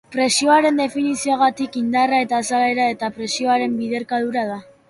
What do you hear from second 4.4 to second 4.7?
da.